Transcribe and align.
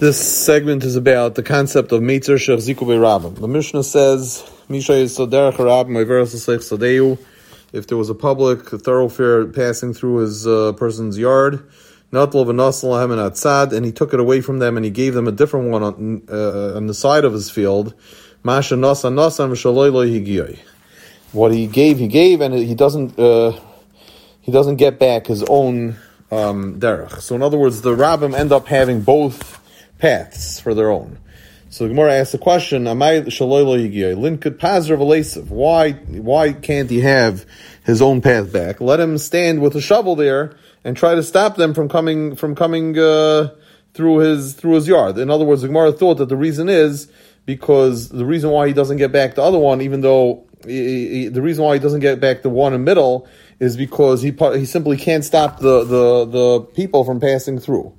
This 0.00 0.18
segment 0.18 0.82
is 0.84 0.96
about 0.96 1.34
the 1.34 1.42
concept 1.42 1.92
of 1.92 2.00
Meitzer 2.00 2.36
Shechziku 2.36 2.86
Rabim. 2.86 3.34
The 3.38 3.46
Mishnah 3.46 3.82
says, 3.82 4.50
Misha 4.66 4.92
Yisoderach 4.92 5.56
Rabim, 5.56 7.18
if 7.74 7.86
there 7.86 7.98
was 7.98 8.08
a 8.08 8.14
public 8.14 8.66
thoroughfare 8.66 9.44
passing 9.48 9.92
through 9.92 10.20
his 10.20 10.46
uh, 10.46 10.72
person's 10.72 11.18
yard, 11.18 11.68
not 12.12 12.30
lovenosla 12.30 13.02
haemen 13.02 13.18
atzad, 13.18 13.74
and 13.74 13.84
he 13.84 13.92
took 13.92 14.14
it 14.14 14.20
away 14.20 14.40
from 14.40 14.58
them 14.58 14.78
and 14.78 14.86
he 14.86 14.90
gave 14.90 15.12
them 15.12 15.28
a 15.28 15.32
different 15.32 15.68
one 15.68 15.82
on, 15.82 16.22
uh, 16.30 16.76
on 16.76 16.86
the 16.86 16.94
side 16.94 17.26
of 17.26 17.34
his 17.34 17.50
field. 17.50 17.92
What 21.32 21.52
he 21.52 21.66
gave, 21.66 21.98
he 21.98 22.08
gave, 22.08 22.40
and 22.40 22.54
he 22.54 22.74
doesn't 22.74 23.18
uh, 23.18 23.52
he 24.40 24.50
doesn't 24.50 24.76
get 24.76 24.98
back 24.98 25.26
his 25.26 25.42
own 25.42 25.98
um, 26.30 26.80
derech. 26.80 27.20
So 27.20 27.34
in 27.34 27.42
other 27.42 27.58
words, 27.58 27.82
the 27.82 27.94
rabbim 27.94 28.34
end 28.34 28.50
up 28.50 28.66
having 28.66 29.02
both 29.02 29.59
paths 30.00 30.58
for 30.58 30.74
their 30.74 30.90
own. 30.90 31.18
So 31.68 31.84
the 31.84 31.90
Gemara 31.90 32.14
asks 32.14 32.32
the 32.32 32.38
question: 32.38 32.86
Why? 35.48 35.92
Why 35.92 36.52
can't 36.52 36.90
he 36.90 37.00
have 37.00 37.46
his 37.84 38.02
own 38.02 38.20
path 38.20 38.52
back? 38.52 38.80
Let 38.80 38.98
him 38.98 39.18
stand 39.18 39.62
with 39.62 39.76
a 39.76 39.80
shovel 39.80 40.16
there 40.16 40.56
and 40.82 40.96
try 40.96 41.14
to 41.14 41.22
stop 41.22 41.56
them 41.56 41.74
from 41.74 41.88
coming 41.88 42.34
from 42.34 42.56
coming 42.56 42.98
uh, 42.98 43.50
through 43.94 44.18
his 44.18 44.54
through 44.54 44.74
his 44.74 44.88
yard. 44.88 45.18
In 45.18 45.30
other 45.30 45.44
words, 45.44 45.62
the 45.62 45.68
Gemara 45.68 45.92
thought 45.92 46.16
that 46.16 46.28
the 46.28 46.36
reason 46.36 46.68
is 46.68 47.08
because 47.46 48.08
the 48.08 48.24
reason 48.24 48.50
why 48.50 48.66
he 48.66 48.72
doesn't 48.72 48.96
get 48.96 49.12
back 49.12 49.36
the 49.36 49.42
other 49.42 49.58
one, 49.58 49.80
even 49.80 50.00
though 50.00 50.44
he, 50.66 51.08
he, 51.08 51.28
the 51.28 51.42
reason 51.42 51.64
why 51.64 51.74
he 51.74 51.80
doesn't 51.80 52.00
get 52.00 52.20
back 52.20 52.42
the 52.42 52.50
one 52.50 52.74
in 52.74 52.84
middle, 52.84 53.28
is 53.60 53.76
because 53.76 54.22
he 54.22 54.32
he 54.54 54.64
simply 54.64 54.96
can't 54.96 55.24
stop 55.24 55.60
the 55.60 55.84
the, 55.84 56.24
the 56.24 56.60
people 56.74 57.04
from 57.04 57.20
passing 57.20 57.58
through. 57.58 57.92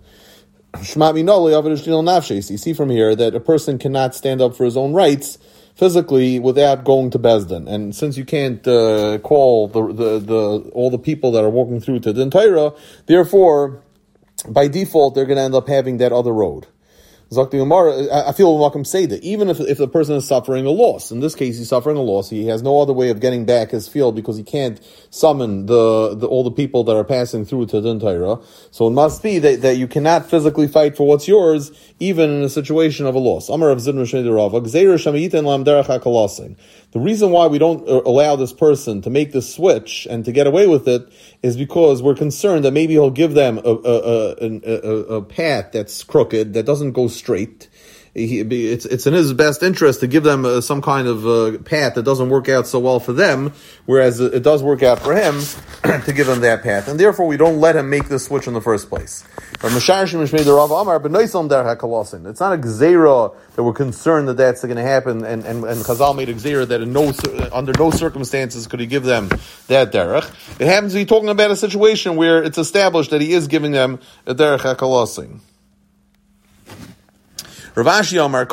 You 2.50 2.58
see 2.58 2.74
from 2.74 2.90
here 2.90 3.16
that 3.16 3.36
a 3.36 3.40
person 3.40 3.78
cannot 3.78 4.16
stand 4.16 4.42
up 4.42 4.56
for 4.56 4.66
his 4.66 4.78
own 4.78 4.94
rights 4.94 5.38
physically 5.76 6.40
without 6.40 6.84
going 6.84 7.10
to 7.12 7.20
Beis 7.20 7.48
Din. 7.48 7.68
And 7.68 7.96
since 7.96 8.18
you 8.18 8.26
can't 8.26 8.66
uh, 8.68 9.20
call 9.20 9.68
the, 9.68 9.88
the, 9.88 10.20
the, 10.20 10.72
all 10.74 10.90
the 10.90 11.00
people 11.00 11.32
that 11.32 11.44
are 11.44 11.50
walking 11.50 11.80
through 11.82 12.00
to 12.02 12.14
the 12.14 12.30
Torah, 12.30 12.74
therefore, 13.06 13.82
by 14.48 14.68
default, 14.68 15.16
they're 15.16 15.26
going 15.26 15.38
to 15.38 15.44
end 15.44 15.56
up 15.56 15.68
having 15.68 15.98
that 15.98 16.12
other 16.12 16.34
road. 16.34 16.68
Zakti 17.32 17.62
I 18.12 18.34
feel 18.34 18.58
welcome 18.58 18.84
say 18.84 19.06
that 19.06 19.24
even 19.24 19.48
if, 19.48 19.62
if 19.62 19.78
the 19.78 19.88
person 19.88 20.16
is 20.16 20.28
suffering 20.28 20.66
a 20.66 20.70
loss, 20.70 21.12
in 21.12 21.22
this 21.22 21.34
case 21.34 21.58
he's 21.58 21.70
suffering 21.70 21.96
a 21.96 22.02
loss, 22.02 22.30
he 22.30 22.48
has 22.48 22.62
no 22.62 22.82
other 22.82 22.92
way 22.92 23.10
of 23.10 23.22
getting 23.22 23.46
back 23.46 23.72
his 23.72 23.88
field 23.88 24.18
because 24.18 24.36
he 24.36 24.44
can't 24.44 24.82
summon 25.12 25.66
the, 25.66 26.14
the 26.14 26.28
all 26.28 26.44
the 26.44 26.52
people 26.52 26.84
that 26.84 26.98
are 26.98 27.06
passing 27.06 27.46
through 27.46 27.68
to 27.68 27.80
the 27.80 27.98
Torah. 27.98 28.42
So 28.72 28.86
it 28.88 28.92
must 28.92 29.24
be 29.24 29.40
that, 29.40 29.62
that 29.62 29.78
you 29.78 29.88
cannot 29.88 30.30
physically 30.30 30.68
fight 30.68 30.98
for 30.98 31.08
what's 31.08 31.26
yours, 31.26 31.72
even 32.02 32.30
in 32.30 32.42
a 32.42 32.50
situation 32.50 33.06
of 33.06 33.16
a 33.16 33.20
loss. 33.20 33.48
Amar 33.48 33.70
of 33.70 33.82
The 33.82 34.00
reason 36.96 37.32
why 37.32 37.48
we 37.48 37.58
don't 37.60 37.88
uh, 37.88 38.02
allow 38.06 38.36
this 38.36 38.52
person 38.52 39.02
to 39.04 39.10
make 39.10 39.32
the 39.32 39.42
switch 39.42 40.06
and 40.10 40.26
to 40.26 40.34
get 40.34 40.48
away 40.48 40.68
with 40.68 40.86
it 40.86 41.08
is 41.42 41.56
because 41.56 42.04
we're 42.04 42.14
concerned 42.16 42.66
that 42.66 42.72
maybe 42.72 42.92
he'll 42.94 43.10
give 43.10 43.36
them 43.36 43.58
a, 43.60 43.62
a, 43.62 44.36
a, 44.42 45.16
a 45.16 45.22
path 45.22 45.72
that's 45.72 46.04
crooked, 46.04 46.56
that 46.56 46.66
doesn't 46.66 46.92
go 46.92 47.08
straight. 47.08 47.21
He, 48.14 48.42
it's 48.42 48.86
it's 48.86 49.08
in 49.08 49.14
his 49.14 49.32
best 49.32 49.64
interest 49.64 50.02
to 50.02 50.08
give 50.08 50.24
them 50.24 50.44
uh, 50.44 50.60
some 50.60 50.82
kind 50.82 51.08
of 51.08 51.26
uh, 51.26 51.60
path 51.60 51.96
that 51.96 52.04
doesn't 52.04 52.28
work 52.28 52.50
out 52.50 52.68
so 52.68 52.78
well 52.78 53.00
for 53.00 53.14
them, 53.14 53.54
whereas 53.86 54.20
it 54.20 54.44
does 54.44 54.62
work 54.62 54.84
out 54.84 55.00
for 55.00 55.16
him 55.16 55.40
to 56.04 56.12
give 56.12 56.28
him 56.28 56.42
that 56.42 56.62
path, 56.62 56.90
and 56.90 57.00
therefore 57.00 57.26
we 57.26 57.38
don't 57.38 57.62
let 57.62 57.78
him 57.78 57.90
make 57.90 58.10
the 58.10 58.20
switch 58.20 58.48
in 58.48 58.54
the 58.54 58.60
first 58.60 58.90
place. 58.90 59.24
It's 59.54 59.64
not 59.64 59.78
a 59.78 59.80
gzera 62.58 63.36
that 63.56 63.64
we're 63.64 63.74
concerned 63.74 64.28
that 64.28 64.36
that's 64.36 64.62
going 64.62 64.76
to 64.76 64.82
happen, 64.82 65.24
and, 65.24 65.46
and, 65.46 65.64
and 65.64 65.82
Chazal 65.82 66.14
made 66.14 66.28
a 66.28 66.34
gzera 66.34 66.68
that 66.68 66.82
in 66.82 66.92
no, 66.92 67.14
under 67.54 67.72
no 67.80 67.92
circumstances 67.92 68.68
could 68.68 68.82
he 68.82 68.88
give 68.88 69.04
them 69.04 69.30
that 69.68 69.94
derech. 69.94 70.30
It 70.60 70.68
happens 70.68 70.92
to 70.92 71.00
be 71.00 71.06
talking 71.06 71.30
about 71.30 71.52
a 71.52 71.56
situation 71.56 72.18
where 72.18 72.44
it's 72.44 72.58
established 72.58 73.12
that 73.12 73.22
he 73.22 73.32
is 73.32 73.48
giving 73.48 73.72
them 73.72 74.00
a 74.26 74.36
derech 74.36 74.60
hakalosin. 74.60 75.40
Rav 77.74 77.86
Ashi 77.86 78.18
Omar, 78.18 78.46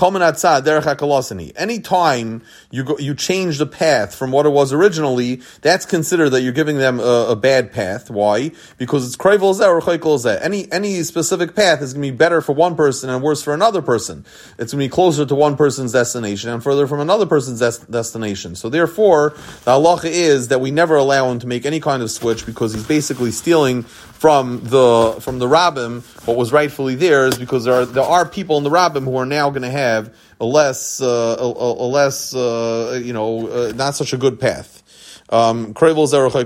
Any 1.56 1.80
time 1.80 2.42
you 2.70 2.84
go, 2.84 2.98
you 2.98 3.14
change 3.16 3.58
the 3.58 3.66
path 3.66 4.14
from 4.14 4.30
what 4.30 4.46
it 4.46 4.50
was 4.50 4.72
originally, 4.72 5.42
that's 5.60 5.84
considered 5.84 6.30
that 6.30 6.42
you're 6.42 6.52
giving 6.52 6.78
them 6.78 7.00
a, 7.00 7.26
a 7.30 7.36
bad 7.36 7.72
path. 7.72 8.10
Why? 8.10 8.52
Because 8.76 9.04
it's 9.04 9.16
krevel 9.16 9.58
zeh 9.58 9.66
or 9.66 9.80
chaykel 9.80 10.18
zeh. 10.18 10.40
Any 10.40 10.70
any 10.70 11.02
specific 11.02 11.56
path 11.56 11.82
is 11.82 11.94
going 11.94 12.04
to 12.04 12.12
be 12.12 12.16
better 12.16 12.40
for 12.40 12.52
one 12.52 12.76
person 12.76 13.10
and 13.10 13.20
worse 13.20 13.42
for 13.42 13.52
another 13.52 13.82
person. 13.82 14.24
It's 14.56 14.72
going 14.72 14.82
to 14.82 14.88
be 14.88 14.88
closer 14.88 15.26
to 15.26 15.34
one 15.34 15.56
person's 15.56 15.92
destination 15.92 16.50
and 16.50 16.62
further 16.62 16.86
from 16.86 17.00
another 17.00 17.26
person's 17.26 17.58
des- 17.58 17.90
destination. 17.90 18.54
So 18.54 18.68
therefore, 18.68 19.30
the 19.64 19.72
halacha 19.72 20.10
is 20.10 20.48
that 20.48 20.60
we 20.60 20.70
never 20.70 20.94
allow 20.94 21.28
him 21.30 21.40
to 21.40 21.46
make 21.48 21.66
any 21.66 21.80
kind 21.80 22.04
of 22.04 22.10
switch 22.12 22.46
because 22.46 22.72
he's 22.72 22.86
basically 22.86 23.32
stealing 23.32 23.82
from 23.82 24.60
the 24.64 25.16
from 25.20 25.38
the 25.38 25.46
rabbim 25.46 26.02
what 26.26 26.36
was 26.36 26.52
rightfully 26.52 26.96
theirs 26.96 27.38
because 27.38 27.64
there 27.64 27.74
are 27.74 27.86
there 27.86 28.02
are 28.02 28.26
people 28.26 28.58
in 28.58 28.64
the 28.64 28.70
rabbim 28.70 29.06
who 29.10 29.16
are 29.16 29.26
now 29.26 29.50
going 29.50 29.62
to 29.62 29.70
have 29.70 30.14
a 30.40 30.44
less 30.44 31.00
uh, 31.00 31.36
a, 31.38 31.44
a, 31.44 31.88
less 31.88 32.34
uh, 32.34 33.00
you 33.02 33.12
know 33.12 33.48
uh, 33.48 33.72
not 33.74 33.94
such 33.94 34.12
a 34.12 34.16
good 34.16 34.38
path. 34.40 34.82
Um, 35.30 35.74
so 35.74 35.92
the 35.92 36.44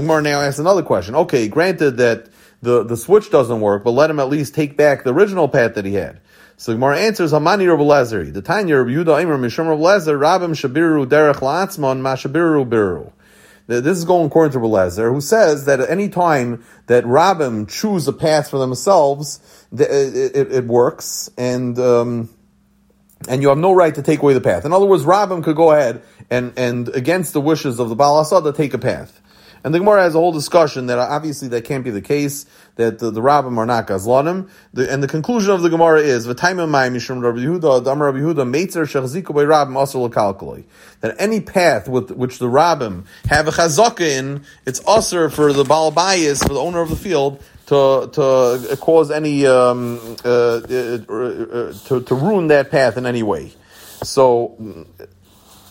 Gemara 0.00 0.22
now 0.22 0.40
asks 0.42 0.58
another 0.60 0.82
question. 0.82 1.16
Okay, 1.16 1.48
granted 1.48 1.96
that 1.96 2.28
the, 2.62 2.84
the 2.84 2.96
switch 2.96 3.30
doesn't 3.30 3.60
work, 3.60 3.82
but 3.82 3.90
let 3.90 4.10
him 4.10 4.20
at 4.20 4.28
least 4.28 4.54
take 4.54 4.76
back 4.76 5.02
the 5.02 5.12
original 5.12 5.48
path 5.48 5.74
that 5.74 5.84
he 5.84 5.94
had. 5.94 6.20
So 6.56 6.72
the 6.72 6.76
Gemara 6.76 6.98
answers, 6.98 7.32
Hamani 7.32 7.68
Rabbi 7.68 7.82
Lezer. 7.82 8.32
The 8.32 8.42
Tanya 8.42 8.76
Rabbi 8.76 8.90
Yehuda 8.90 9.20
Aimer 9.20 9.38
Mishum 9.38 9.68
Rabbi 9.68 9.82
Lezer, 9.82 10.16
Rabbim 10.18 10.54
Shabiru 10.54 11.04
Derech 11.04 11.40
La'atzman 11.40 12.00
Ma 12.00 12.14
Shabiru 12.14 12.64
Biru. 12.68 13.12
This 13.66 13.96
is 13.96 14.04
going 14.04 14.26
according 14.26 14.52
to 14.52 14.58
Belezer, 14.58 15.10
who 15.10 15.22
says 15.22 15.64
that 15.64 15.80
at 15.80 15.88
any 15.88 16.10
time 16.10 16.62
that 16.86 17.04
Rabbim 17.04 17.66
choose 17.66 18.06
a 18.06 18.12
path 18.12 18.50
for 18.50 18.58
themselves, 18.58 19.40
it, 19.72 20.36
it, 20.36 20.52
it 20.52 20.64
works, 20.66 21.30
and 21.38 21.78
um, 21.78 22.28
and 23.26 23.40
you 23.40 23.48
have 23.48 23.58
no 23.58 23.72
right 23.72 23.94
to 23.94 24.02
take 24.02 24.20
away 24.20 24.34
the 24.34 24.40
path. 24.40 24.64
In 24.64 24.72
other 24.72 24.84
words, 24.84 25.04
Rabbim 25.04 25.42
could 25.42 25.56
go 25.56 25.72
ahead 25.72 26.02
and, 26.30 26.52
and 26.56 26.88
against 26.90 27.32
the 27.32 27.40
wishes 27.40 27.80
of 27.80 27.88
the 27.88 27.94
Baal 27.94 28.20
Asad, 28.20 28.54
take 28.54 28.74
a 28.74 28.78
path. 28.78 29.20
And 29.64 29.74
the 29.74 29.78
Gemara 29.78 30.02
has 30.02 30.14
a 30.14 30.18
whole 30.18 30.32
discussion 30.32 30.86
that 30.86 30.98
obviously 30.98 31.48
that 31.48 31.64
can't 31.64 31.82
be 31.82 31.90
the 31.90 32.02
case, 32.02 32.44
that 32.76 32.98
the, 32.98 33.10
the 33.10 33.22
Rabbim 33.22 33.56
are 33.56 33.64
not 33.64 33.86
Gazlanim. 33.86 34.50
The, 34.74 34.92
and 34.92 35.02
the 35.02 35.08
conclusion 35.08 35.52
of 35.52 35.62
the 35.62 35.70
Gemara 35.70 36.00
is. 36.00 36.26
That 36.26 36.44
any 41.18 41.40
path 41.40 41.88
with 41.88 42.10
which 42.10 42.38
the 42.38 42.46
Rabbim 42.46 43.06
have 43.26 43.48
a 43.48 43.50
chazaka 43.50 44.00
in, 44.00 44.44
it's 44.66 44.80
usr 44.80 45.32
for 45.32 45.54
the 45.54 45.64
Baal 45.64 45.90
for 45.90 46.54
the 46.54 46.60
owner 46.60 46.82
of 46.82 46.90
the 46.90 46.96
field, 46.96 47.42
to 47.66 48.10
to 48.12 48.76
cause 48.76 49.10
any 49.10 49.46
um, 49.46 49.98
uh, 50.24 50.28
uh, 50.28 50.58
uh, 50.58 51.72
to 51.86 52.02
to 52.06 52.14
ruin 52.14 52.48
that 52.48 52.70
path 52.70 52.98
in 52.98 53.06
any 53.06 53.22
way. 53.22 53.52
So 54.02 54.86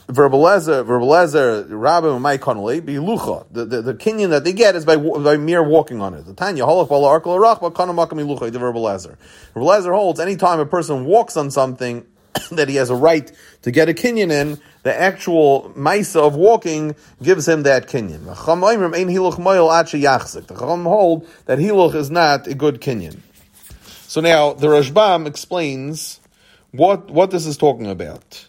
Verbalezer, 0.07 0.85
Verbalezer, 0.85 1.65
Rabbi 1.69 2.17
Mai 2.17 2.37
Connolly, 2.37 2.81
Bilucha. 2.81 3.45
The, 3.51 3.65
the, 3.65 3.81
the 3.81 4.27
that 4.27 4.43
they 4.43 4.51
get 4.51 4.75
is 4.75 4.83
by, 4.83 4.97
by 4.97 5.37
mere 5.37 5.63
walking 5.63 6.01
on 6.01 6.13
it. 6.13 6.25
The 6.25 6.33
Tanya, 6.33 6.63
Holach 6.63 6.89
Bala 6.89 7.19
Arkal 7.19 7.37
Arach, 7.39 7.61
but 7.61 7.73
Kanamakam 7.73 8.21
Ilucha, 8.21 8.51
the 8.51 8.59
Verbalezer. 8.59 9.15
Verbalezer 9.55 9.95
holds 9.95 10.19
anytime 10.19 10.59
a 10.59 10.65
person 10.65 11.05
walks 11.05 11.37
on 11.37 11.51
something 11.51 12.05
that 12.51 12.67
he 12.67 12.75
has 12.75 12.89
a 12.89 12.95
right 12.95 13.31
to 13.61 13.71
get 13.71 13.87
a 13.87 13.93
kinyan 13.93 14.31
in, 14.31 14.59
the 14.83 14.93
actual 14.93 15.71
maisa 15.77 16.17
of 16.17 16.35
walking 16.35 16.95
gives 17.21 17.47
him 17.47 17.63
that 17.63 17.87
kinyan. 17.87 18.25
The 18.25 18.35
Chacham 20.55 20.83
hold 20.83 21.27
that 21.45 21.59
hiluch 21.59 21.95
is 21.95 22.11
not 22.11 22.47
a 22.47 22.55
good 22.55 22.81
kinyan. 22.81 23.19
So 24.07 24.19
now 24.19 24.53
the 24.53 24.67
Rashbam 24.67 25.27
explains 25.27 26.19
what, 26.71 27.09
what 27.09 27.31
this 27.31 27.45
is 27.45 27.55
talking 27.55 27.87
about. 27.87 28.47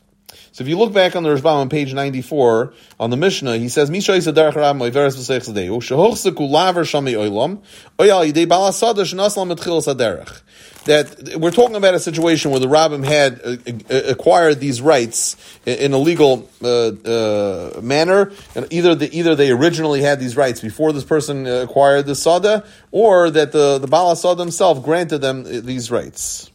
So 0.54 0.62
if 0.62 0.68
you 0.68 0.78
look 0.78 0.92
back 0.92 1.16
on 1.16 1.24
the 1.24 1.30
Rashbam 1.30 1.46
on 1.46 1.68
page 1.68 1.92
94, 1.92 2.72
on 3.00 3.10
the 3.10 3.16
Mishnah, 3.16 3.56
he 3.56 3.68
says, 3.68 3.90
Misha 3.90 4.12
is 4.12 4.28
a 4.28 4.32
v'sech 4.32 4.92
zadeu, 4.92 5.80
shehochseku 5.82 6.48
laver 6.48 6.82
shami 6.82 7.14
oilam, 7.14 7.60
oyal 7.98 8.32
yidei 8.32 8.46
saderech. 8.46 10.42
That 10.84 11.40
we're 11.40 11.50
talking 11.50 11.74
about 11.74 11.94
a 11.94 11.98
situation 11.98 12.52
where 12.52 12.60
the 12.60 12.68
rabbim 12.68 13.04
had 13.04 13.40
uh, 13.42 13.56
uh, 13.92 14.12
acquired 14.12 14.60
these 14.60 14.80
rights 14.80 15.34
in 15.66 15.92
a 15.92 15.98
legal 15.98 16.48
uh, 16.62 16.68
uh, 16.68 17.80
manner, 17.80 18.30
and 18.54 18.68
either 18.70 18.94
the, 18.94 19.12
either 19.12 19.34
they 19.34 19.50
originally 19.50 20.02
had 20.02 20.20
these 20.20 20.36
rights 20.36 20.60
before 20.60 20.92
this 20.92 21.02
person 21.02 21.48
acquired 21.48 22.06
the 22.06 22.14
sada, 22.14 22.62
or 22.92 23.28
that 23.30 23.50
the 23.50 23.78
the 23.78 23.88
balasada 23.88 24.38
himself 24.38 24.84
granted 24.84 25.18
them 25.18 25.42
these 25.66 25.90
rights. 25.90 26.48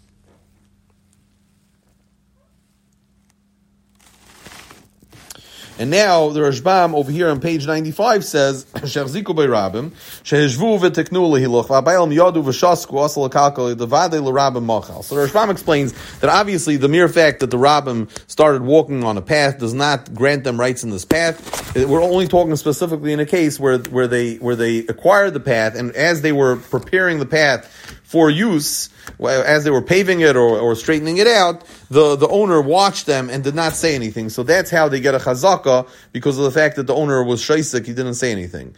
And 5.79 5.89
now 5.89 6.27
the 6.29 6.41
Rashbam 6.41 6.93
over 6.93 7.09
here 7.09 7.29
on 7.29 7.39
page 7.39 7.65
95 7.65 8.25
says. 8.25 8.65
So 15.05 15.15
the 15.15 15.25
Rashbam 15.25 15.49
explains 15.49 15.93
that 16.19 16.29
obviously 16.29 16.75
the 16.75 16.89
mere 16.89 17.07
fact 17.07 17.39
that 17.39 17.49
the 17.49 17.57
Rabim 17.57 18.09
started 18.29 18.61
walking 18.61 19.05
on 19.05 19.17
a 19.17 19.21
path 19.21 19.57
does 19.59 19.73
not 19.73 20.13
grant 20.13 20.43
them 20.43 20.59
rights 20.59 20.83
in 20.83 20.89
this 20.89 21.05
path. 21.05 21.77
Uh, 21.77 21.87
we're 21.87 22.03
only 22.03 22.27
talking 22.27 22.57
specifically 22.57 23.13
in 23.13 23.21
a 23.21 23.25
case 23.25 23.57
where, 23.57 23.77
where 23.77 24.07
they, 24.07 24.35
where 24.35 24.57
they 24.57 24.79
acquired 24.79 25.33
the 25.33 25.39
path, 25.39 25.75
and 25.75 25.91
as 25.91 26.21
they 26.21 26.33
were 26.33 26.57
preparing 26.57 27.19
the 27.19 27.25
path 27.25 27.98
for 28.09 28.31
use, 28.31 28.89
as 29.23 29.63
they 29.63 29.69
were 29.69 29.83
paving 29.83 30.21
it 30.21 30.35
or, 30.35 30.57
or 30.57 30.73
straightening 30.73 31.17
it 31.17 31.27
out, 31.27 31.63
the, 31.91 32.15
the 32.15 32.27
owner 32.27 32.59
watched 32.59 33.05
them 33.05 33.29
and 33.29 33.43
did 33.43 33.53
not 33.53 33.73
say 33.73 33.93
anything. 33.93 34.29
So 34.29 34.41
that's 34.41 34.71
how 34.71 34.89
they 34.89 34.99
get 34.99 35.13
a 35.13 35.19
chazaka, 35.19 35.87
because 36.11 36.35
of 36.39 36.43
the 36.43 36.49
fact 36.49 36.77
that 36.77 36.87
the 36.87 36.95
owner 36.95 37.23
was 37.23 37.39
shaisik, 37.39 37.85
he 37.85 37.93
didn't 37.93 38.15
say 38.15 38.31
anything. 38.31 38.73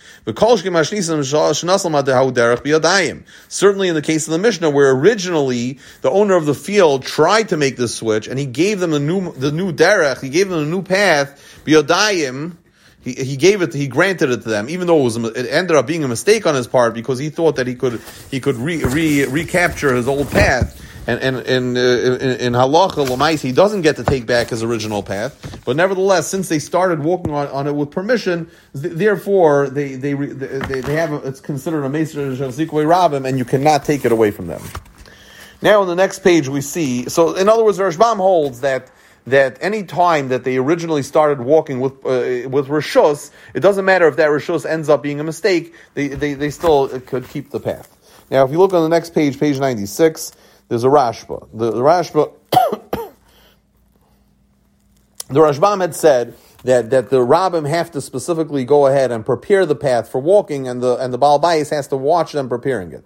Certainly 3.47 3.87
in 3.87 3.95
the 3.95 4.01
case 4.01 4.27
of 4.27 4.31
the 4.33 4.37
Mishnah, 4.37 4.69
where 4.69 4.91
originally 4.91 5.79
the 6.01 6.11
owner 6.11 6.35
of 6.35 6.45
the 6.45 6.53
field 6.53 7.03
tried 7.03 7.47
to 7.47 7.55
make 7.55 7.77
this 7.77 7.95
switch, 7.95 8.27
and 8.27 8.37
he 8.37 8.45
gave 8.45 8.81
them 8.81 8.91
the 8.91 8.99
new, 8.99 9.31
the 9.31 9.53
new 9.53 9.71
derech, 9.71 10.19
he 10.19 10.27
gave 10.27 10.49
them 10.49 10.59
a 10.59 10.65
new 10.65 10.81
path, 10.81 11.61
biyadayim, 11.63 12.57
he, 13.03 13.13
he 13.13 13.35
gave 13.35 13.61
it, 13.61 13.73
he 13.73 13.87
granted 13.87 14.29
it 14.29 14.43
to 14.43 14.49
them, 14.49 14.69
even 14.69 14.87
though 14.87 14.99
it 14.99 15.03
was, 15.03 15.17
it 15.17 15.47
ended 15.49 15.75
up 15.75 15.87
being 15.87 16.03
a 16.03 16.07
mistake 16.07 16.45
on 16.45 16.55
his 16.55 16.67
part 16.67 16.93
because 16.93 17.19
he 17.19 17.29
thought 17.29 17.55
that 17.55 17.67
he 17.67 17.75
could, 17.75 18.01
he 18.29 18.39
could 18.39 18.55
re, 18.55 18.83
re, 18.83 19.25
recapture 19.25 19.93
his 19.95 20.07
old 20.07 20.29
path. 20.29 20.79
And, 21.07 21.19
and, 21.19 21.37
and 21.37 21.77
uh, 21.77 21.81
in, 21.81 22.39
in 22.39 22.53
halacha 22.53 23.07
lamais, 23.07 23.41
he 23.41 23.51
doesn't 23.51 23.81
get 23.81 23.95
to 23.95 24.03
take 24.03 24.27
back 24.27 24.49
his 24.49 24.61
original 24.61 25.01
path. 25.01 25.63
But 25.65 25.75
nevertheless, 25.75 26.27
since 26.27 26.47
they 26.47 26.59
started 26.59 26.99
walking 26.99 27.33
on, 27.33 27.47
on 27.47 27.65
it 27.65 27.73
with 27.73 27.89
permission, 27.89 28.51
th- 28.79 28.93
therefore 28.93 29.67
they 29.67 29.95
they, 29.95 30.13
they 30.13 30.81
they 30.81 30.93
have 30.93 31.11
a, 31.11 31.15
it's 31.27 31.39
considered 31.39 31.85
a 31.85 31.89
meisr 31.89 32.37
zikwe 32.37 32.85
rabim, 32.85 33.27
and 33.27 33.39
you 33.39 33.45
cannot 33.45 33.83
take 33.83 34.05
it 34.05 34.11
away 34.11 34.29
from 34.29 34.45
them. 34.45 34.61
Now, 35.63 35.81
on 35.81 35.87
the 35.87 35.95
next 35.95 36.19
page, 36.19 36.47
we 36.47 36.61
see. 36.61 37.09
So, 37.09 37.35
in 37.35 37.49
other 37.49 37.63
words, 37.63 37.79
Rashbam 37.79 38.17
holds 38.17 38.61
that 38.61 38.91
that 39.27 39.57
any 39.61 39.83
time 39.83 40.29
that 40.29 40.43
they 40.43 40.57
originally 40.57 41.03
started 41.03 41.41
walking 41.41 41.79
with 41.79 41.93
uh, 42.05 42.49
with 42.49 42.67
rishus, 42.67 43.31
it 43.53 43.59
doesn't 43.59 43.85
matter 43.85 44.07
if 44.07 44.15
that 44.15 44.29
rishus 44.29 44.65
ends 44.65 44.89
up 44.89 45.03
being 45.03 45.19
a 45.19 45.23
mistake. 45.23 45.73
They, 45.93 46.07
they 46.07 46.33
they 46.33 46.49
still 46.49 46.87
could 47.01 47.27
keep 47.29 47.51
the 47.51 47.59
path. 47.59 47.97
Now, 48.29 48.45
if 48.45 48.51
you 48.51 48.57
look 48.57 48.73
on 48.73 48.81
the 48.83 48.89
next 48.89 49.13
page, 49.13 49.39
page 49.39 49.59
ninety 49.59 49.85
six, 49.85 50.31
there's 50.69 50.83
a 50.83 50.87
Rashba. 50.87 51.49
The, 51.53 51.71
the 51.71 51.81
Rashba, 51.81 52.31
the 55.27 55.39
Rashbam 55.39 55.81
had 55.81 55.93
said 55.95 56.35
that, 56.63 56.89
that 56.91 57.09
the 57.09 57.17
rabbim 57.17 57.67
have 57.67 57.91
to 57.91 58.01
specifically 58.01 58.65
go 58.65 58.87
ahead 58.87 59.11
and 59.11 59.25
prepare 59.25 59.65
the 59.65 59.75
path 59.75 60.09
for 60.09 60.19
walking, 60.19 60.67
and 60.67 60.81
the 60.81 60.95
and 60.97 61.13
the 61.13 61.17
Baal 61.17 61.41
Bayis 61.41 61.69
has 61.71 61.87
to 61.87 61.97
watch 61.97 62.31
them 62.31 62.49
preparing 62.49 62.91
it. 62.91 63.03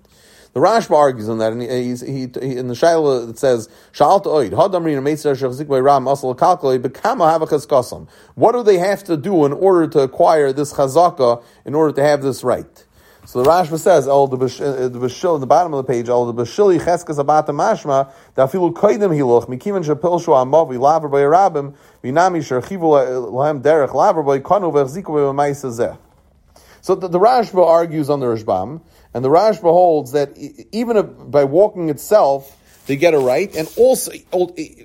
The 0.55 0.61
Rashba 0.61 0.95
argues 0.95 1.27
on 1.27 1.39
that, 1.39 1.51
and 1.51 1.61
he, 1.61 1.67
he, 1.67 2.05
he 2.05 2.57
in 2.57 2.69
the 2.69 2.75
Shaila 2.75 3.29
it 3.29 3.37
says, 3.37 3.67
"Sha'alta 3.91 4.27
oid 4.27 4.51
hadamrin 4.51 5.03
meitzar 5.03 5.35
shachzik 5.35 5.67
ram 5.83 6.07
asal 6.07 6.33
kalkoi 6.33 6.79
bekama 6.79 7.37
havachas 7.37 7.67
kasam." 7.67 8.07
What 8.35 8.53
do 8.53 8.63
they 8.63 8.77
have 8.77 9.03
to 9.03 9.17
do 9.17 9.43
in 9.43 9.51
order 9.51 9.85
to 9.87 9.99
acquire 9.99 10.53
this 10.53 10.71
chazaka, 10.71 11.43
in 11.65 11.75
order 11.75 11.93
to 11.95 12.01
have 12.01 12.21
this 12.21 12.41
right? 12.41 12.85
So 13.25 13.43
the 13.43 13.49
Rashba 13.49 13.77
says, 13.77 14.07
"Oh, 14.07 14.27
the 14.27 14.37
bashil 14.37 15.31
uh, 15.33 15.35
in 15.35 15.41
the 15.41 15.45
bottom 15.45 15.73
of 15.73 15.85
the 15.85 15.91
page, 15.91 16.07
oh, 16.07 16.31
the 16.31 16.43
bashili 16.43 16.79
cheskas 16.79 17.21
abata 17.21 17.47
mashma 17.47 18.09
dafilu 18.37 18.71
koidim 18.71 19.13
hiluch 19.13 19.49
mikivan 19.49 19.83
shapil 19.83 20.23
shu 20.23 20.31
amavi 20.31 20.79
laver 20.79 21.09
by 21.09 21.17
rabim 21.17 21.75
vinami 22.01 22.39
sherchivu 22.39 23.29
lahem 23.29 23.61
derech 23.61 23.93
laver 23.93 24.23
by 24.23 24.39
kanu 24.39 24.71
v'echziku 24.71 25.07
b'maisa 25.07 25.97
So 26.79 26.95
the, 26.95 27.09
the 27.09 27.19
Rashba 27.19 27.67
argues 27.67 28.09
on 28.09 28.21
the 28.21 28.27
Rashbam 28.27 28.79
and 29.15 29.23
the 29.23 29.29
Rashba 29.29 29.61
holds 29.61 30.11
that 30.11 30.37
even 30.73 31.31
by 31.31 31.45
walking 31.45 31.87
itself, 31.87 32.53
they 32.85 32.97
get 32.97 33.13
a 33.13 33.17
right, 33.17 33.55
and 33.55 33.71
also 33.77 34.11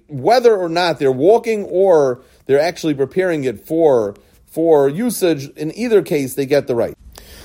whether 0.06 0.56
or 0.56 0.68
not 0.68 1.00
they're 1.00 1.10
walking 1.10 1.64
or 1.64 2.22
they're 2.46 2.60
actually 2.60 2.94
preparing 2.94 3.42
it 3.42 3.66
for 3.66 4.14
for 4.46 4.88
usage, 4.88 5.48
in 5.56 5.76
either 5.76 6.02
case, 6.02 6.34
they 6.34 6.46
get 6.46 6.68
the 6.68 6.76
right. 6.76 6.96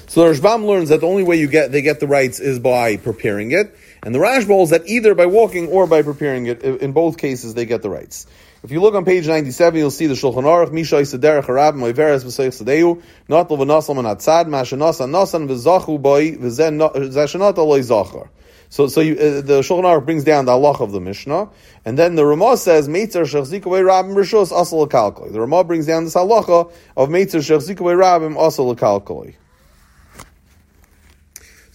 So 0.07 0.21
the 0.21 0.39
Rashbam 0.39 0.67
learns 0.67 0.89
that 0.89 1.01
the 1.01 1.07
only 1.07 1.23
way 1.23 1.37
you 1.37 1.47
get 1.47 1.71
they 1.71 1.81
get 1.81 1.99
the 1.99 2.07
rights 2.07 2.39
is 2.39 2.59
by 2.59 2.97
preparing 2.97 3.51
it, 3.51 3.75
and 4.05 4.13
the 4.13 4.19
Rashba 4.19 4.47
holds 4.47 4.69
that 4.69 4.87
either 4.87 5.15
by 5.15 5.25
walking 5.25 5.67
or 5.67 5.87
by 5.87 6.03
preparing 6.03 6.45
it, 6.45 6.61
in 6.61 6.91
both 6.91 7.17
cases, 7.17 7.55
they 7.55 7.65
get 7.65 7.81
the 7.81 7.89
rights. 7.89 8.27
If 8.63 8.71
you 8.71 8.79
look 8.79 8.93
on 8.93 9.03
page 9.03 9.27
97, 9.27 9.79
you'll 9.79 9.89
see 9.89 10.05
the 10.05 10.13
Shulchan 10.13 10.43
Aruch, 10.43 10.71
Misha 10.71 10.97
Yisadera 10.97 11.43
Harab, 11.43 11.73
Moiveres 11.73 12.23
V'Seich 12.23 12.63
Sadeu, 12.63 13.01
Notel 13.27 13.57
V'Nosal 13.57 13.95
Man 13.95 14.05
Atzad, 14.05 14.45
Mashanasa 14.45 15.09
Nosan 15.09 15.47
V'Zachu 15.47 15.99
Boi, 15.99 16.33
V'Zeshanot 16.33 17.55
Aloi 17.55 17.81
Zachar. 17.81 18.29
So, 18.69 18.85
so 18.85 19.01
you, 19.01 19.13
uh, 19.13 19.41
the 19.41 19.61
Shulchan 19.61 19.85
Aruch 19.85 20.05
brings 20.05 20.23
down 20.23 20.45
the 20.45 20.51
halach 20.51 20.81
of 20.81 20.91
the 20.91 20.99
Mishnah, 20.99 21.49
and 21.83 21.97
then 21.97 22.13
the 22.13 22.27
Ramah 22.27 22.57
says, 22.57 22.87
Meitzer 22.87 23.23
Shechzikawei 23.23 23.81
Rabim 23.83 24.13
Rishos 24.13 24.51
Asal 24.51 24.87
Kalkoi. 24.87 25.31
The 25.31 25.39
Ramah 25.39 25.63
brings 25.63 25.87
down 25.87 26.03
this 26.03 26.13
halacha 26.13 26.71
of 26.95 27.09
Meitzer 27.09 27.41
Shechzikawei 27.41 27.97
Rabim 27.97 28.37
Asal 28.37 28.75
Kalkoi. 28.75 29.35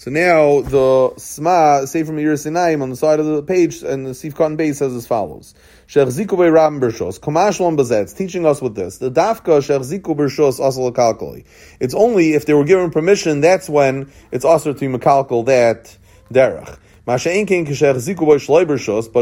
So 0.00 0.10
now 0.10 0.62
the 0.62 1.12
Sma, 1.18 1.84
say 1.84 2.04
from 2.04 2.16
Yeru 2.16 2.32
Sinaim 2.32 2.80
on 2.80 2.88
the 2.88 2.96
side 2.96 3.20
of 3.20 3.26
the 3.26 3.42
page, 3.42 3.82
and 3.82 4.06
the 4.06 4.14
Sif 4.14 4.34
Cotton 4.34 4.56
Base 4.56 4.78
says 4.78 4.94
as 4.94 5.06
follows. 5.06 5.54
Shechziku 5.88 6.50
Ram 6.50 6.80
Bershos, 6.80 7.20
Komashlam 7.20 7.76
Bazetz, 7.76 8.16
teaching 8.16 8.46
us 8.46 8.62
with 8.62 8.74
this. 8.74 8.96
The 8.96 9.10
Dafka 9.10 9.60
Shechziku 9.60 10.16
Bershos 10.16 10.58
Asal 10.58 10.90
Kalkali. 10.90 11.44
It's 11.80 11.92
only 11.92 12.32
if 12.32 12.46
they 12.46 12.54
were 12.54 12.64
given 12.64 12.90
permission, 12.90 13.42
that's 13.42 13.68
when 13.68 14.10
it's 14.32 14.46
also 14.46 14.72
to 14.72 14.88
Makalkal 14.88 15.44
that 15.44 15.94
derech. 16.32 16.78
But 17.04 17.26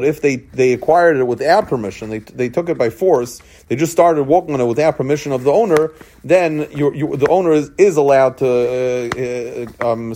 if 0.05 0.21
they, 0.21 0.37
they 0.37 0.73
acquired 0.73 1.17
it 1.17 1.27
without 1.27 1.69
permission, 1.69 2.11
they, 2.11 2.19
they 2.19 2.49
took 2.49 2.69
it 2.69 2.77
by 2.77 2.91
force, 2.91 3.41
they 3.69 3.77
just 3.77 3.93
started 3.93 4.25
walking 4.25 4.55
on 4.55 4.61
it 4.61 4.67
without 4.67 4.97
permission 4.97 5.33
of 5.33 5.45
the 5.45 5.53
owner, 5.53 5.93
then 6.25 6.67
you, 6.75 6.93
you, 6.93 7.17
the 7.17 7.29
owner 7.29 7.53
is, 7.53 7.71
is 7.79 7.97
allowed 7.97 8.39
to 8.39 8.47
uh, 8.47 9.87
uh, 9.87 9.93
um, 9.93 10.15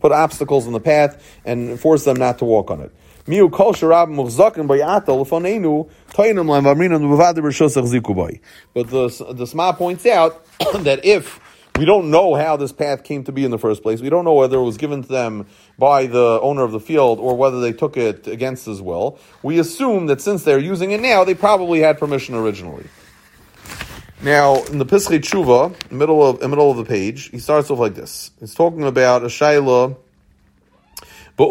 put 0.00 0.12
obstacles 0.12 0.66
in 0.66 0.72
the 0.72 0.80
path 0.80 1.22
and 1.44 1.78
force 1.78 2.04
them 2.04 2.16
not 2.16 2.38
to 2.38 2.44
walk 2.44 2.70
on 2.70 2.80
it. 2.80 2.92
But 8.74 8.90
the, 8.90 9.08
the 9.34 9.46
Sma 9.46 9.72
points 9.72 10.04
out 10.04 10.44
that 10.84 11.04
if 11.04 11.40
we 11.76 11.84
don't 11.84 12.10
know 12.10 12.34
how 12.34 12.56
this 12.56 12.72
path 12.72 13.02
came 13.02 13.24
to 13.24 13.32
be 13.32 13.44
in 13.44 13.50
the 13.50 13.58
first 13.58 13.82
place. 13.82 14.00
We 14.00 14.08
don't 14.08 14.24
know 14.24 14.34
whether 14.34 14.58
it 14.58 14.62
was 14.62 14.76
given 14.76 15.02
to 15.02 15.08
them 15.08 15.46
by 15.76 16.06
the 16.06 16.38
owner 16.40 16.62
of 16.62 16.70
the 16.70 16.78
field 16.78 17.18
or 17.18 17.36
whether 17.36 17.60
they 17.60 17.72
took 17.72 17.96
it 17.96 18.28
against 18.28 18.64
his 18.64 18.80
will. 18.80 19.18
We 19.42 19.58
assume 19.58 20.06
that 20.06 20.20
since 20.20 20.44
they're 20.44 20.60
using 20.60 20.92
it 20.92 21.00
now, 21.00 21.24
they 21.24 21.34
probably 21.34 21.80
had 21.80 21.98
permission 21.98 22.36
originally. 22.36 22.86
Now, 24.22 24.62
in 24.64 24.78
the 24.78 24.86
Pischei 24.86 25.18
Tshuva, 25.18 25.90
middle 25.90 26.24
of 26.24 26.40
middle 26.40 26.70
of 26.70 26.76
the 26.76 26.84
page, 26.84 27.30
he 27.30 27.38
starts 27.38 27.70
off 27.70 27.80
like 27.80 27.94
this. 27.94 28.30
He's 28.38 28.54
talking 28.54 28.84
about 28.84 29.22
a 29.22 29.26
shaila. 29.26 29.96
They 31.36 31.44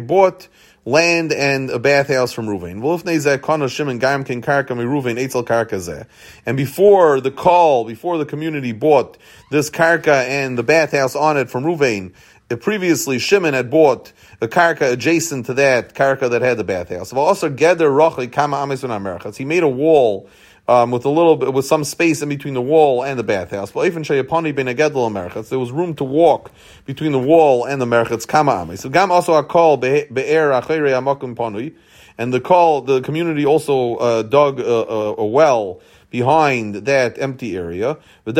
bought 0.00 0.48
land 0.84 1.32
and 1.32 1.70
a 1.70 1.78
bathhouse 1.78 2.32
from 2.32 2.46
Ruvain. 2.46 2.82
And 6.46 6.56
before 6.56 7.20
the 7.20 7.30
call, 7.30 7.84
before 7.84 8.18
the 8.18 8.26
community 8.26 8.72
bought 8.72 9.18
this 9.50 9.70
karka 9.70 10.24
and 10.26 10.58
the 10.58 10.62
bathhouse 10.62 11.14
on 11.14 11.36
it 11.36 11.48
from 11.50 11.64
Ruvain, 11.64 12.12
uh, 12.50 12.56
previously 12.56 13.18
Shimon 13.18 13.54
had 13.54 13.70
bought 13.70 14.12
a 14.40 14.48
karka 14.48 14.92
adjacent 14.92 15.46
to 15.46 15.54
that 15.54 15.94
karka 15.94 16.28
that 16.30 16.42
had 16.42 16.58
the 16.58 16.64
bathhouse. 16.64 17.10
He 19.38 19.44
made 19.44 19.62
a 19.62 19.68
wall 19.68 20.28
um, 20.72 20.90
with 20.90 21.04
a 21.04 21.10
little 21.10 21.36
bit, 21.36 21.52
with 21.52 21.66
some 21.66 21.84
space 21.84 22.22
in 22.22 22.30
between 22.30 22.54
the 22.54 22.62
wall 22.62 23.04
and 23.04 23.18
the 23.18 23.22
bathhouse. 23.22 23.70
But 23.70 23.86
even 23.86 24.02
Shayapani 24.02 24.54
ben 24.54 24.66
Agedel 24.66 25.48
there 25.50 25.58
was 25.58 25.70
room 25.70 25.94
to 25.96 26.04
walk 26.04 26.50
between 26.86 27.12
the 27.12 27.18
wall 27.18 27.66
and 27.66 27.80
the 27.80 27.84
merchatz 27.84 28.26
kama 28.26 28.74
So 28.78 28.88
gam 28.88 29.12
also 29.12 29.34
a 29.34 29.44
call 29.44 29.76
be'er 29.76 30.08
achere 30.08 30.88
amakum 30.98 31.34
panui, 31.36 31.74
and 32.16 32.32
the 32.32 32.40
call 32.40 32.80
the 32.80 33.02
community 33.02 33.44
also 33.44 33.96
uh, 33.96 34.22
dug 34.22 34.60
a, 34.60 34.64
a, 34.64 35.16
a 35.16 35.26
well 35.26 35.82
behind 36.08 36.74
that 36.74 37.18
empty 37.18 37.56
area. 37.56 37.98
And, 38.24 38.38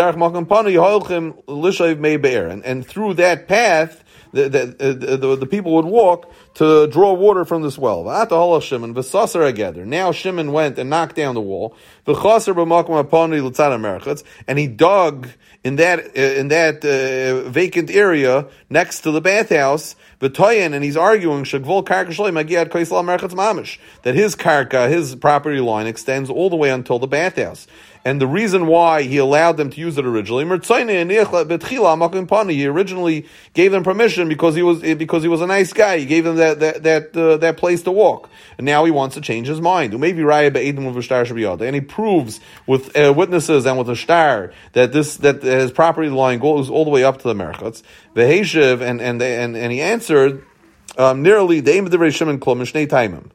and 2.65 2.87
through 2.87 3.15
that 3.15 3.49
path, 3.49 4.02
the, 4.33 4.49
the, 4.49 5.17
the, 5.17 5.37
the 5.37 5.47
people 5.47 5.75
would 5.75 5.85
walk 5.85 6.33
to 6.55 6.87
draw 6.87 7.13
water 7.13 7.45
from 7.45 7.63
this 7.63 7.79
well. 7.79 8.05
Now 8.05 10.13
Shimon 10.13 10.53
went 10.53 10.79
and 10.79 10.91
knocked 10.91 11.17
down 11.17 11.35
the 11.35 11.41
wall. 11.41 11.77
And 14.47 14.59
he 14.59 14.67
dug 14.67 15.29
in 15.65 15.77
that 15.77 16.01
uh, 16.01 16.21
in 16.21 16.49
that 16.49 16.85
uh, 16.85 17.49
vacant 17.49 17.91
area 17.91 18.47
next 18.69 19.03
to 19.03 19.13
the 19.13 19.21
bathhouse. 19.21 19.95
And 20.21 20.85
he's 20.85 20.97
arguing 20.97 21.45
that 24.03 24.15
his 24.15 24.37
karka, 24.37 24.89
his 24.89 25.15
property 25.17 25.61
line, 25.61 25.87
extends 25.87 26.31
all 26.31 26.49
the 26.49 26.57
way 26.57 26.71
until 26.71 26.99
the 26.99 27.07
bathhouse. 27.07 27.67
And 28.05 28.21
the 28.21 28.27
reason 28.27 28.67
why 28.67 29.03
he 29.03 29.19
allowed 29.19 29.57
them 29.57 29.71
to 29.71 29.81
use 29.81 29.97
it 29.97 30.05
originally, 30.05 30.45
he 32.55 32.67
originally 32.67 33.27
gave 33.55 33.71
them 33.71 33.85
permission 33.85 34.29
because 34.29 34.57
he 34.57 34.63
was 34.63 34.81
because 34.81 35.23
he 35.23 35.29
was 35.29 35.41
a 35.41 35.47
nice 35.47 35.73
guy. 35.73 35.99
He 35.99 36.07
gave 36.07 36.25
them 36.25 36.37
that 36.37 36.59
that 36.59 36.83
that, 36.83 37.17
uh, 37.17 37.37
that 37.37 37.57
place 37.59 37.83
to 37.83 37.93
walk, 37.93 38.29
and 38.59 38.65
now 38.65 38.85
he 38.85 38.91
wants 38.91 39.15
to 39.15 39.21
change 39.21 39.47
his 39.47 39.61
mind. 39.61 39.95
And 39.95 40.05
he 41.75 41.81
proves 41.81 42.41
with 42.67 42.97
uh, 42.97 43.13
witnesses 43.17 43.67
and 43.67 43.79
with 43.79 43.89
a 43.89 43.97
star 43.97 44.53
that 44.73 44.93
this 44.93 45.19
that 45.19 45.43
his 45.43 45.71
property 45.71 46.09
line 46.09 46.41
goes 46.41 46.69
all 46.71 46.85
the 46.85 46.91
way 46.91 47.05
up 47.05 47.19
to 47.23 47.29
the 47.29 47.35
merchats. 47.35 47.85
Veheshiv 48.17 48.81
and 48.81 49.01
and 49.01 49.23
and 49.23 49.57
and 49.57 49.73
he 49.73 49.81
answered 49.81 50.45
um, 50.99 51.23
nearly 51.23 51.61
the 51.61 51.73
aim 51.73 51.85
of 51.85 51.93
the 51.93 52.11
Shimon 52.11 52.41
Klum 52.41 52.61
Taimim. 52.89 53.31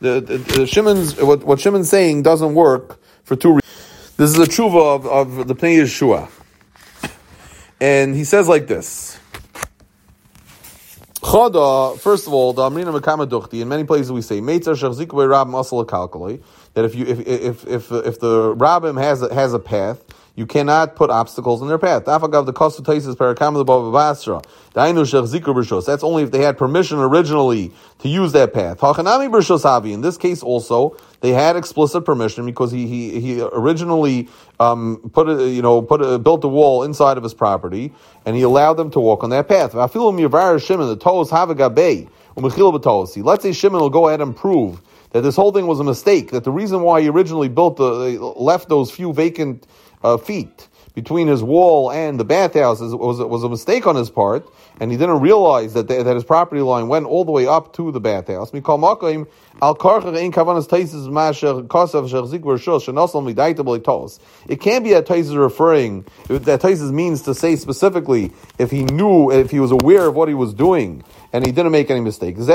The, 0.00 0.20
the, 0.20 0.38
the 0.38 0.66
Shimon's 0.66 1.20
what, 1.20 1.42
what 1.44 1.58
Shimon's 1.58 1.88
saying 1.88 2.22
doesn't 2.22 2.54
work 2.54 3.00
for 3.24 3.34
two 3.36 3.50
reasons. 3.50 3.61
This 4.22 4.38
is 4.38 4.38
a 4.38 4.46
tshuva 4.46 4.94
of, 4.94 5.06
of 5.06 5.48
the 5.48 5.54
Pnei 5.56 5.82
Yeshua. 5.82 6.30
And 7.80 8.14
he 8.14 8.22
says 8.22 8.46
like 8.46 8.68
this. 8.68 9.18
Chada, 11.14 11.98
first 11.98 12.28
of 12.28 12.32
all, 12.32 12.52
the 12.52 12.62
Amrina 12.62 12.96
Mekama 12.96 13.28
Duchti, 13.28 13.62
in 13.62 13.68
many 13.68 13.82
places 13.82 14.12
we 14.12 14.22
say, 14.22 14.40
Meitzar 14.40 14.76
Shachzik 14.76 15.08
Rabbim 15.08 15.58
Asal 15.58 15.84
that 16.74 16.84
if 16.84 16.94
you 16.94 17.04
if 17.04 17.18
if 17.26 17.66
if 17.66 17.90
if 17.90 18.20
the 18.20 18.54
rabbim 18.54 19.02
has 19.02 19.22
a, 19.22 19.34
has 19.34 19.54
a 19.54 19.58
path, 19.58 20.04
you 20.34 20.46
cannot 20.46 20.96
put 20.96 21.10
obstacles 21.10 21.60
in 21.60 21.68
their 21.68 21.78
path. 21.78 22.06
That's 22.06 22.24
only 26.04 26.22
if 26.22 26.30
they 26.30 26.42
had 26.42 26.56
permission 26.56 26.98
originally 26.98 27.72
to 27.98 28.08
use 28.08 28.32
that 28.32 28.54
path. 28.54 28.82
In 29.84 30.00
this 30.00 30.16
case 30.16 30.42
also, 30.42 30.96
they 31.20 31.32
had 31.32 31.56
explicit 31.56 32.06
permission 32.06 32.46
because 32.46 32.72
he 32.72 32.86
he, 32.86 33.20
he 33.20 33.42
originally 33.42 34.28
um, 34.58 35.10
put 35.12 35.28
a, 35.28 35.48
you 35.50 35.60
know 35.60 35.82
put 35.82 36.00
a, 36.00 36.18
built 36.18 36.42
a 36.44 36.48
wall 36.48 36.82
inside 36.82 37.18
of 37.18 37.22
his 37.22 37.34
property 37.34 37.92
and 38.24 38.34
he 38.34 38.42
allowed 38.42 38.74
them 38.74 38.90
to 38.92 39.00
walk 39.00 39.22
on 39.22 39.30
that 39.30 39.48
path. 39.48 39.74
Let's 39.74 39.92
say 43.42 43.52
Shimon 43.52 43.80
will 43.80 43.90
go 43.90 44.08
ahead 44.08 44.20
and 44.22 44.34
prove 44.34 44.80
that 45.10 45.20
this 45.20 45.36
whole 45.36 45.52
thing 45.52 45.66
was 45.66 45.78
a 45.78 45.84
mistake. 45.84 46.30
That 46.30 46.44
the 46.44 46.50
reason 46.50 46.80
why 46.80 47.02
he 47.02 47.08
originally 47.08 47.48
built 47.48 47.76
the 47.76 47.84
left 47.84 48.70
those 48.70 48.90
few 48.90 49.12
vacant 49.12 49.66
uh, 50.02 50.16
feet 50.16 50.68
between 50.94 51.26
his 51.26 51.42
wall 51.42 51.90
and 51.90 52.20
the 52.20 52.24
bathhouse 52.24 52.80
was, 52.80 53.18
was 53.18 53.44
a 53.44 53.48
mistake 53.48 53.86
on 53.86 53.96
his 53.96 54.10
part, 54.10 54.46
and 54.78 54.90
he 54.90 54.98
didn't 54.98 55.20
realize 55.20 55.72
that, 55.74 55.88
the, 55.88 56.02
that 56.02 56.14
his 56.14 56.24
property 56.24 56.60
line 56.60 56.88
went 56.88 57.06
all 57.06 57.24
the 57.24 57.30
way 57.30 57.46
up 57.46 57.72
to 57.74 57.90
the 57.92 58.00
bathhouse. 58.00 58.52
It 58.52 58.62
can't 64.60 64.84
be 64.84 64.90
that 64.90 65.06
Tais 65.06 65.28
is 65.28 65.36
referring, 65.36 66.04
that 66.28 66.60
Tais 66.60 66.92
means 66.92 67.22
to 67.22 67.34
say 67.34 67.56
specifically 67.56 68.32
if 68.58 68.70
he 68.70 68.84
knew, 68.84 69.30
if 69.30 69.50
he 69.50 69.60
was 69.60 69.70
aware 69.70 70.08
of 70.08 70.14
what 70.14 70.28
he 70.28 70.34
was 70.34 70.52
doing, 70.52 71.04
and 71.32 71.46
he 71.46 71.52
didn't 71.52 71.72
make 71.72 71.90
any 71.90 72.00
mistakes. 72.00 72.38
Because 72.38 72.48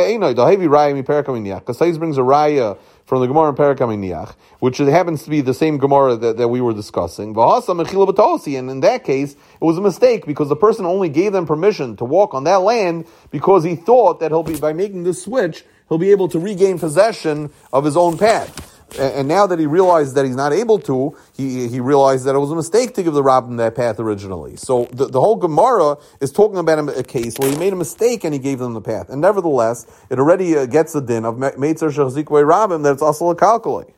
Tais 1.79 1.97
brings 1.97 2.17
a 2.17 2.21
raya 2.21 2.77
from 3.07 3.21
the 3.21 3.27
Gemara 3.27 3.49
in 3.49 3.55
Parakam 3.55 4.35
which 4.59 4.79
happens 4.79 5.23
to 5.23 5.29
be 5.29 5.39
the 5.39 5.53
same 5.53 5.77
Gemara 5.77 6.17
that, 6.17 6.35
that 6.35 6.49
we 6.49 6.59
were 6.59 6.73
discussing. 6.73 7.29
And 7.29 8.69
in 8.69 8.79
that 8.81 9.03
case, 9.05 9.31
it 9.31 9.37
was 9.61 9.77
a 9.77 9.81
mistake 9.81 10.25
because 10.25 10.49
the 10.49 10.57
person 10.57 10.85
only 10.85 11.07
gave 11.07 11.31
them 11.31 11.45
permission 11.45 11.95
to 11.95 12.05
walk 12.05 12.33
on 12.33 12.43
that 12.43 12.57
land 12.57 13.07
because 13.31 13.63
he 13.63 13.77
thought 13.77 14.19
that 14.19 14.31
he'll 14.31 14.43
be, 14.43 14.59
by 14.59 14.73
making 14.73 15.05
this 15.05 15.23
switch, 15.23 15.63
he'll 15.87 15.97
be 15.97 16.11
able 16.11 16.27
to 16.27 16.37
regain 16.37 16.79
possession 16.79 17.49
of 17.71 17.85
his 17.85 17.95
own 17.95 18.17
path. 18.17 18.76
And 18.97 19.27
now 19.27 19.45
that 19.47 19.59
he 19.59 19.65
realized 19.65 20.15
that 20.15 20.25
he's 20.25 20.35
not 20.35 20.53
able 20.53 20.79
to, 20.79 21.15
he, 21.35 21.67
he 21.67 21.79
realized 21.81 22.25
that 22.25 22.35
it 22.35 22.39
was 22.39 22.51
a 22.51 22.55
mistake 22.55 22.93
to 22.95 23.03
give 23.03 23.13
the 23.13 23.21
rabbin 23.21 23.57
that 23.57 23.75
path 23.75 23.99
originally. 23.99 24.55
So 24.55 24.85
the, 24.93 25.07
the 25.07 25.19
whole 25.19 25.35
Gemara 25.35 25.97
is 26.21 26.31
talking 26.31 26.57
about 26.57 26.97
a, 26.97 27.03
case 27.03 27.37
where 27.37 27.49
he 27.49 27.57
made 27.57 27.73
a 27.73 27.75
mistake 27.75 28.23
and 28.23 28.33
he 28.33 28.39
gave 28.39 28.59
them 28.59 28.73
the 28.73 28.81
path. 28.81 29.09
And 29.09 29.19
nevertheless, 29.19 29.85
it 30.09 30.19
already 30.19 30.57
uh, 30.57 30.65
gets 30.65 30.93
the 30.93 31.01
din 31.01 31.25
of 31.25 31.35
Meitzer 31.35 31.91
Shechzikwe 31.91 32.45
Rabbim 32.45 32.83
that 32.83 32.93
it's 32.93 33.01
also 33.01 33.29
a 33.29 33.35
calculate. 33.35 33.93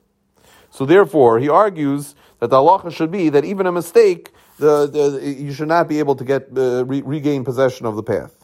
So 0.72 0.86
therefore, 0.86 1.40
he 1.40 1.50
argues 1.50 2.16
that 2.40 2.50
the 2.50 2.58
halacha 2.58 2.92
should 2.92 3.12
be 3.12 3.30
that 3.30 3.46
even 3.46 3.68
a 3.68 3.72
mistake, 3.72 4.32
the, 4.58 4.88
the, 4.88 5.22
you 5.24 5.54
should 5.54 5.68
not 5.68 5.88
be 5.88 6.00
able 6.00 6.16
to 6.16 6.24
get 6.24 6.48
uh, 6.58 6.84
re, 6.86 7.02
regain 7.02 7.44
possession 7.46 7.86
of 7.86 7.96
the 7.96 8.04
path. 8.04 8.36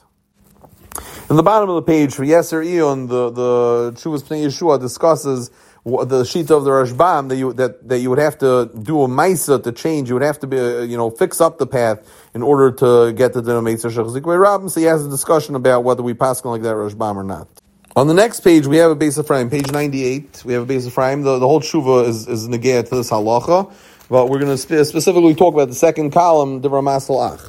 In 1.30 1.38
the 1.38 1.44
bottom 1.44 1.70
of 1.70 1.76
the 1.76 1.82
page 1.82 2.14
for 2.14 2.24
Yeser 2.24 2.64
Ion, 2.64 3.08
the 3.08 3.32
the 3.32 3.92
Chuvas 3.96 4.22
Pnei 4.22 4.46
Yeshua 4.46 4.80
discusses 4.80 5.50
the 5.86 6.24
sheet 6.24 6.50
of 6.50 6.64
the 6.64 6.72
Rashbam 6.72 7.30
that 7.30 7.36
you 7.36 7.54
that, 7.54 7.88
that 7.88 8.00
you 8.00 8.10
would 8.10 8.20
have 8.20 8.38
to 8.40 8.72
do 8.82 9.04
a 9.04 9.08
Maisa 9.08 9.62
to 9.64 9.72
change. 9.72 10.10
You 10.10 10.16
would 10.16 10.24
have 10.24 10.40
to 10.40 10.48
be 10.48 10.60
uh, 10.60 10.82
you 10.82 10.98
know 10.98 11.12
fix 11.12 11.40
up 11.40 11.60
the 11.60 11.68
path 11.68 12.02
in 12.34 12.42
order 12.42 12.72
to 12.72 13.14
get 13.14 13.34
the 13.34 13.42
denominator 13.42 13.90
Shechzikwe 13.90 14.22
Rabbim. 14.24 14.70
So 14.72 14.80
he 14.80 14.88
has 14.88 15.06
a 15.06 15.10
discussion 15.10 15.54
about 15.54 15.84
whether 15.84 16.02
we 16.02 16.16
pass 16.16 16.44
like 16.44 16.64
that 16.64 16.76
Rashbam 16.76 17.16
or 17.16 17.24
not. 17.24 17.48
On 17.96 18.08
the 18.08 18.14
next 18.14 18.42
page, 18.42 18.68
we 18.68 18.76
have 18.78 18.92
a 18.92 18.96
Beis 18.96 19.18
Ephraim, 19.18 19.50
page 19.50 19.72
98. 19.72 20.44
We 20.44 20.52
have 20.52 20.70
a 20.70 20.74
Beis 20.74 20.86
Ephraim. 20.86 21.22
The, 21.22 21.40
the 21.40 21.48
whole 21.48 21.62
tshuva 21.62 22.06
is, 22.10 22.28
is 22.28 22.46
negayah 22.46 22.90
to 22.90 22.96
this 22.96 23.10
halacha. 23.10 23.72
But 24.10 24.30
we're 24.30 24.40
going 24.40 24.52
to 24.52 24.58
spe- 24.58 24.86
specifically 24.88 25.34
talk 25.34 25.54
about 25.54 25.70
the 25.70 25.76
second 25.76 26.12
column, 26.12 26.62
the 26.62 26.70
Ramasal 26.70 27.34
Ach. 27.34 27.40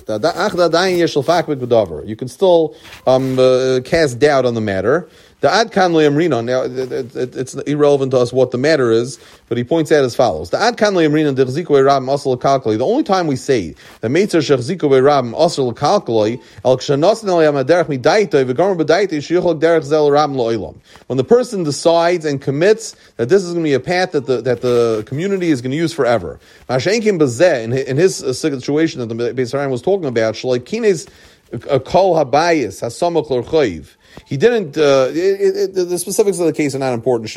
You 2.07 2.17
can 2.17 2.29
still 2.29 2.77
um, 3.07 3.39
uh, 3.39 3.81
cast 3.85 4.21
doubt 4.21 4.47
on 4.47 4.55
the 4.55 4.61
matter. 4.61 5.09
The 5.41 5.53
Ad 5.53 5.71
Kan 5.71 5.93
Le'amrina, 5.93 6.43
now 6.43 6.63
it's 6.65 7.55
irrelevant 7.55 8.11
to 8.13 8.19
us 8.19 8.33
what 8.33 8.53
the 8.53 8.59
matter 8.59 8.91
is, 8.91 9.19
but 9.51 9.59
he 9.59 9.65
points 9.65 9.93
out 9.93 10.03
as 10.03 10.17
follows. 10.17 10.49
The 10.49 10.59
Ad 10.59 10.79
Kan 10.79 10.95
Le'amrina, 10.95 11.37
Dechziko 11.37 11.67
Rabim 11.67 12.13
Asal 12.13 12.39
Kalkali, 12.39 12.79
the 12.79 12.87
only 12.87 13.03
time 13.03 13.27
we 13.27 13.37
say 13.37 13.75
that 14.01 14.11
Meitzer 14.11 14.41
Shechziko 14.41 14.89
Rabim 14.89 15.39
Asal 15.39 15.75
Kalkali, 15.75 16.43
El 16.65 16.79
Kshanosn 16.79 17.29
El 17.29 17.39
Yamaderech 17.39 17.85
Midaita, 17.85 18.47
V'gomer 18.47 18.81
B'daita, 18.81 19.19
Shichol 19.19 19.61
Derech 19.61 19.83
Zel 19.83 20.09
Rabim 20.09 20.37
Lo'ilam. 20.37 20.75
When 21.09 21.19
the 21.19 21.25
person 21.25 21.65
decides 21.65 22.25
and 22.25 22.41
commits 22.41 22.97
that 23.17 23.29
this 23.29 23.45
is 23.45 23.53
going 23.53 23.63
to 23.63 23.69
be 23.69 23.75
a 23.75 23.81
path 23.81 24.13
that 24.13 24.25
the, 24.25 24.41
that 24.41 24.63
the 24.63 25.05
community 25.07 25.51
is 25.51 25.61
going 25.61 25.73
to 25.73 25.77
use 25.77 25.93
forever. 25.93 26.41
Mashenkim 26.71 27.19
Bazeh, 27.19 27.85
in 27.87 27.97
his 27.99 28.23
uh, 28.23 28.33
situation 28.33 29.01
that 29.01 29.15
the 29.15 29.15
Beis 29.35 29.71
was 29.71 29.83
talking 29.83 30.07
about, 30.07 30.35
Shalai 30.35 30.65
a 31.53 31.81
Kol 31.81 32.15
Habayis, 32.17 32.83
Hasamach 32.83 33.31
L'Choiv, 33.31 33.97
he 34.25 34.37
didn't. 34.37 34.77
Uh, 34.77 35.09
it, 35.11 35.57
it, 35.57 35.75
the 35.75 35.99
specifics 35.99 36.39
of 36.39 36.47
the 36.47 36.53
case 36.53 36.75
are 36.75 36.79
not 36.79 36.95
important. 36.95 37.31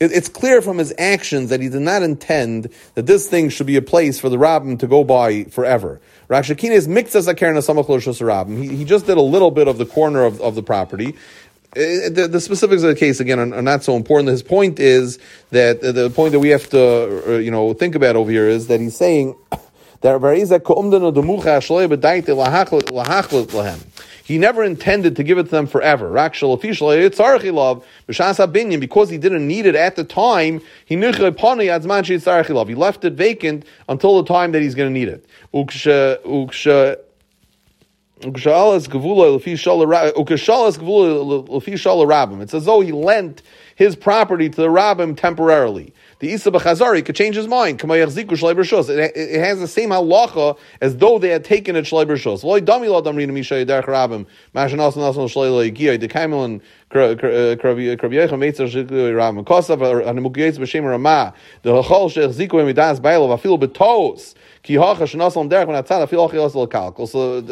It's 0.00 0.28
clear 0.28 0.60
from 0.60 0.78
his 0.78 0.92
actions 0.98 1.50
that 1.50 1.60
he 1.60 1.68
did 1.68 1.82
not 1.82 2.02
intend 2.02 2.68
that 2.94 3.06
this 3.06 3.28
thing 3.28 3.50
should 3.50 3.68
be 3.68 3.76
a 3.76 3.82
place 3.82 4.18
for 4.18 4.28
the 4.28 4.38
rabbin 4.38 4.76
to 4.78 4.88
go 4.88 5.04
by 5.04 5.44
forever. 5.44 6.00
He, 6.28 6.44
he 8.76 8.84
just 8.84 9.06
did 9.06 9.16
a 9.16 9.22
little 9.22 9.50
bit 9.50 9.68
of 9.68 9.78
the 9.78 9.86
corner 9.86 10.24
of, 10.24 10.40
of 10.40 10.54
the 10.54 10.62
property. 10.62 11.14
The, 11.74 12.28
the, 12.30 12.40
specifics 12.40 12.82
of 12.82 12.88
the 12.88 12.96
case 12.96 13.20
again 13.20 13.38
are, 13.38 13.54
are, 13.54 13.62
not 13.62 13.82
so 13.82 13.96
important. 13.96 14.28
His 14.28 14.42
point 14.42 14.78
is 14.78 15.18
that 15.50 15.80
the 15.80 16.10
point 16.10 16.32
that 16.32 16.40
we 16.40 16.50
have 16.50 16.68
to, 16.70 17.36
uh, 17.36 17.38
you 17.38 17.50
know, 17.50 17.72
think 17.72 17.94
about 17.94 18.14
over 18.14 18.30
here 18.30 18.46
is 18.46 18.66
that 18.66 18.78
he's 18.80 18.96
saying 18.96 19.34
he 24.24 24.38
never 24.38 24.64
intended 24.64 25.16
to 25.16 25.22
give 25.22 25.36
it 25.38 25.44
to 25.44 25.50
them 25.50 25.66
forever. 25.66 26.12
Because 26.12 26.40
he 29.10 29.18
didn't 29.18 29.46
need 29.46 29.66
it 29.66 29.74
at 29.74 29.96
the 29.96 30.04
time, 30.04 30.62
he 30.86 30.96
he 30.96 32.74
left 32.74 33.04
it 33.04 33.12
vacant 33.12 33.66
until 33.88 34.22
the 34.22 34.28
time 34.28 34.52
that 34.52 34.62
he's 34.62 34.74
going 34.74 34.92
to 34.92 34.98
need 34.98 35.08
it. 35.08 35.26
It's 42.40 42.54
as 42.54 42.64
though 42.64 42.80
he 42.80 42.92
lent 42.92 43.42
his 43.74 43.96
property 43.96 44.48
to 44.48 44.56
the 44.56 44.68
rabbim 44.68 45.16
temporarily. 45.16 45.92
The 46.22 46.28
Isa 46.28 46.52
B'chazari 46.52 47.04
could 47.04 47.16
change 47.16 47.34
his 47.34 47.48
mind. 47.48 47.82
It, 47.82 47.90
it 49.16 49.40
has 49.40 49.58
the 49.58 49.66
same 49.66 49.88
halacha 49.90 50.56
as 50.80 50.96
though 50.96 51.18
they 51.18 51.30
had 51.30 51.44
taken 51.44 51.74
it 51.74 51.84
Shleiber 51.84 52.10
uh, 52.10 52.30
uh, 52.30 52.38
Shos. 52.38 52.42
B'shem 60.58 60.88
ramah. 60.88 61.34
The. 61.62 61.82
So 64.64 64.74
the, 64.76 64.80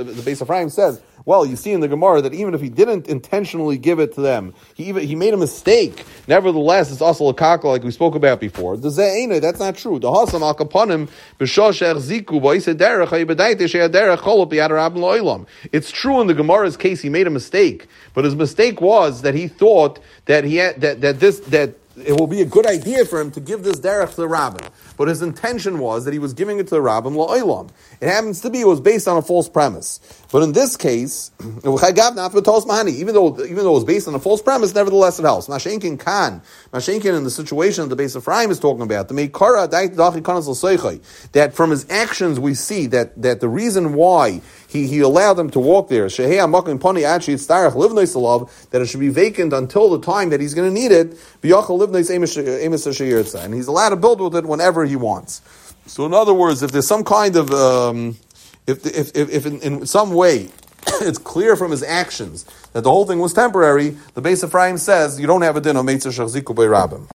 the 0.04 0.22
Beis 0.22 0.42
Ephraim 0.42 0.70
says, 0.70 1.02
well, 1.24 1.44
you 1.44 1.56
see 1.56 1.72
in 1.72 1.80
the 1.80 1.88
Gemara 1.88 2.22
that 2.22 2.32
even 2.32 2.54
if 2.54 2.60
he 2.60 2.68
didn't 2.68 3.08
intentionally 3.08 3.78
give 3.78 3.98
it 3.98 4.14
to 4.14 4.20
them, 4.20 4.54
he 4.74 4.84
even, 4.84 5.04
he 5.06 5.16
made 5.16 5.34
a 5.34 5.36
mistake. 5.36 6.04
Nevertheless, 6.28 6.92
it's 6.92 7.02
also 7.02 7.28
a 7.28 7.34
kakla 7.34 7.64
like 7.64 7.82
we 7.82 7.90
spoke 7.90 8.14
about 8.14 8.38
before. 8.40 8.76
The 8.76 9.38
that's 9.42 9.58
not 9.58 9.76
true. 9.76 9.98
The 9.98 10.08
hasam 10.08 10.42
al 10.42 10.54
kaponim 10.54 11.08
ziku 11.40 12.40
It's 15.72 15.90
true 15.90 16.20
in 16.20 16.26
the 16.26 16.34
Gemara's 16.34 16.76
case 16.76 17.02
he 17.02 17.08
made 17.08 17.26
a 17.26 17.30
mistake, 17.30 17.88
but 18.14 18.24
his 18.24 18.36
mistake 18.36 18.80
was 18.80 19.22
that 19.22 19.34
he 19.34 19.48
thought 19.48 19.98
that 20.26 20.44
he 20.44 20.56
had, 20.56 20.80
that 20.80 21.00
that 21.00 21.20
this 21.20 21.40
that 21.40 21.74
it 22.04 22.18
will 22.18 22.26
be 22.26 22.40
a 22.40 22.46
good 22.46 22.66
idea 22.66 23.04
for 23.04 23.20
him 23.20 23.30
to 23.32 23.40
give 23.40 23.62
this 23.62 23.80
derech 23.80 24.10
to 24.10 24.16
the 24.16 24.28
rabbin. 24.28 24.66
But 25.00 25.08
his 25.08 25.22
intention 25.22 25.78
was 25.78 26.04
that 26.04 26.12
he 26.12 26.18
was 26.18 26.34
giving 26.34 26.58
it 26.58 26.64
to 26.64 26.74
the 26.74 26.82
rabbin 26.82 27.14
la'olam. 27.14 27.70
It 28.02 28.08
happens 28.08 28.42
to 28.42 28.50
be 28.50 28.60
it 28.60 28.66
was 28.66 28.82
based 28.82 29.08
on 29.08 29.16
a 29.16 29.22
false 29.22 29.48
premise. 29.48 29.98
But 30.30 30.42
in 30.42 30.52
this 30.52 30.76
case, 30.76 31.30
even 31.40 31.62
though 31.64 31.64
even 31.64 32.04
though 32.04 33.70
it 33.70 33.78
was 33.80 33.84
based 33.84 34.08
on 34.08 34.14
a 34.14 34.18
false 34.18 34.42
premise, 34.42 34.74
nevertheless 34.74 35.18
it 35.18 35.22
helps. 35.22 35.48
Mashenkin 35.48 35.98
kan, 35.98 36.42
Mashenkin 36.70 37.16
in 37.16 37.24
the 37.24 37.30
situation 37.30 37.88
that 37.88 37.96
the 37.96 38.02
Beis 38.02 38.14
Ephraim 38.14 38.50
is 38.50 38.60
talking 38.60 38.82
about, 38.82 39.08
the 39.08 39.14
meikara 39.14 39.70
that 41.32 41.54
from 41.54 41.70
his 41.70 41.86
actions 41.88 42.38
we 42.38 42.52
see 42.52 42.86
that 42.88 43.22
that 43.22 43.40
the 43.40 43.48
reason 43.48 43.94
why 43.94 44.42
he, 44.70 44.86
he 44.86 45.00
allowed 45.00 45.34
them 45.34 45.50
to 45.50 45.58
walk 45.58 45.88
there. 45.88 46.08
That 46.08 46.20
it 48.72 48.86
should 48.86 49.00
be 49.00 49.08
vacant 49.08 49.52
until 49.52 49.90
the 49.90 50.00
time 50.00 50.30
that 50.30 50.40
he's 50.40 50.54
going 50.54 50.72
to 50.72 50.80
need 50.80 50.92
it. 50.92 51.18
And 53.42 53.54
he's 53.54 53.66
allowed 53.66 53.88
to 53.88 53.96
build 53.96 54.20
with 54.20 54.36
it 54.36 54.46
whenever 54.46 54.84
he 54.90 54.96
wants. 54.96 55.42
So, 55.86 56.06
in 56.06 56.14
other 56.14 56.34
words, 56.34 56.62
if 56.62 56.70
there's 56.70 56.86
some 56.86 57.04
kind 57.04 57.36
of, 57.36 57.50
um, 57.50 58.16
if, 58.66 58.86
if, 58.86 59.16
if, 59.16 59.30
if 59.30 59.46
in, 59.46 59.60
in 59.60 59.86
some 59.86 60.12
way 60.14 60.50
it's 61.00 61.18
clear 61.18 61.56
from 61.56 61.70
his 61.70 61.82
actions 61.82 62.44
that 62.72 62.82
the 62.82 62.90
whole 62.90 63.06
thing 63.06 63.18
was 63.18 63.32
temporary, 63.32 63.90
the 64.14 64.22
Beis 64.22 64.46
Ephraim 64.46 64.78
says 64.78 65.18
you 65.18 65.26
don't 65.26 65.42
have 65.42 65.56
a 65.56 65.60
din 65.60 65.76
of 65.76 65.84
Meitzah 65.84 66.12
Shachziku 66.12 66.54
Rabim. 66.54 67.08